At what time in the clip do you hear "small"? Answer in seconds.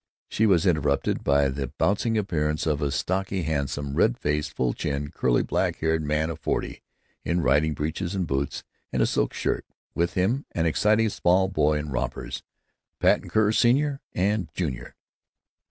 11.11-11.49